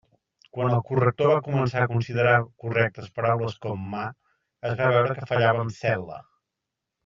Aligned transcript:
Quan 0.57 0.71
el 0.77 0.79
corrector 0.85 1.29
va 1.31 1.43
començar 1.47 1.83
a 1.85 1.89
considerar 1.91 2.33
correctes 2.65 3.13
paraules 3.19 3.61
com 3.67 3.85
“mà”, 3.93 4.03
es 4.73 4.77
va 4.83 4.89
veure 4.99 5.19
que 5.21 5.33
fallava 5.35 5.63
amb 5.67 5.77
“cel·la”. 5.83 6.23